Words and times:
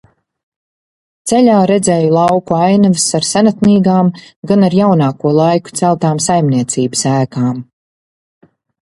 Ceļā 1.31 1.57
redzēju 1.71 2.07
lauku 2.15 2.55
ainavas 2.67 3.03
ar 3.19 3.27
senatnīgām, 3.31 4.09
gan 4.51 4.67
ar 4.69 4.77
jaunāko 4.77 5.33
laiku 5.41 5.75
celtām 5.81 6.23
saimniecības 6.29 7.05
ēkām. 7.13 7.61